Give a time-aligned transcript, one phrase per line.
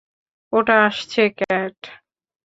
[0.53, 1.77] ওটা আসছে, ক্যাট!